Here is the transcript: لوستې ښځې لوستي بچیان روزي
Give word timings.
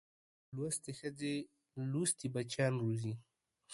لوستې 0.55 0.91
ښځې 0.99 1.33
لوستي 1.91 2.27
بچیان 2.33 2.73
روزي 2.83 3.13